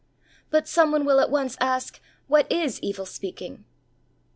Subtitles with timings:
[0.49, 3.65] But someone will at once ask:What is evil speaking